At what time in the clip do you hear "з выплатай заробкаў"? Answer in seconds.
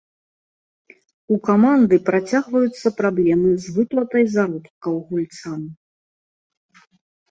3.69-4.93